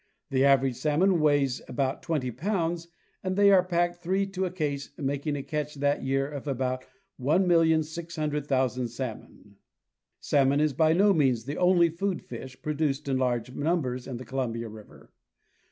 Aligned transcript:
The 0.31 0.43
average 0.43 0.77
salmon 0.77 1.19
weighs 1.19 1.61
about 1.67 2.01
twenty 2.01 2.31
pounds, 2.31 2.87
and 3.21 3.35
they 3.35 3.51
are 3.51 3.61
packed 3.61 3.97
three 4.01 4.25
to 4.29 4.45
a 4.45 4.51
case, 4.51 4.89
making 4.97 5.35
a 5.35 5.43
catch 5.43 5.75
that 5.75 6.01
year 6.01 6.27
of 6.27 6.47
about 6.47 6.85
1,600,000 7.19 8.89
salmon. 8.89 9.57
Salmon 10.19 10.59
is 10.59 10.73
by 10.73 10.93
no 10.93 11.13
means 11.13 11.45
the 11.45 11.57
only 11.57 11.89
food 11.89 12.23
fish 12.23 12.59
produced 12.63 13.07
in 13.07 13.19
large 13.19 13.51
numbers 13.53 14.07
in 14.07 14.17
Columbia 14.17 14.69
river. 14.69 15.13